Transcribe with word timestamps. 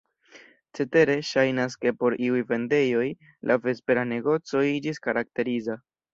Cetere, 0.77 1.17
ŝajnas 1.31 1.75
ke 1.85 1.91
por 1.99 2.15
iuj 2.29 2.39
vendejoj 2.53 3.05
la 3.51 3.59
vespera 3.67 4.09
negoco 4.15 4.65
iĝis 4.73 5.03
karakteriza. 5.07 5.81